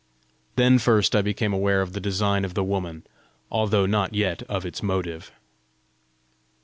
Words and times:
Then 0.55 0.79
first 0.79 1.15
I 1.15 1.21
became 1.21 1.53
aware 1.53 1.79
of 1.83 1.93
the 1.93 1.99
design 1.99 2.43
of 2.43 2.55
the 2.55 2.63
woman, 2.63 3.03
although 3.51 3.85
not 3.85 4.15
yet 4.15 4.41
of 4.49 4.65
its 4.65 4.81
motive. 4.81 5.31